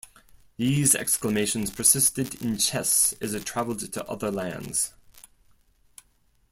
These 0.57 0.95
exclamations 0.95 1.69
persisted 1.69 2.41
in 2.41 2.57
chess 2.57 3.13
as 3.21 3.35
it 3.35 3.45
traveled 3.45 3.93
to 3.93 4.05
other 4.09 4.31
lands. 4.31 4.93